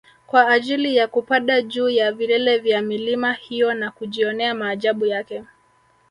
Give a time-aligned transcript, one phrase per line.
[0.27, 5.43] kwa ajili ya kupada juu ya vilele vya milima hiyo na kujionea maajabu yake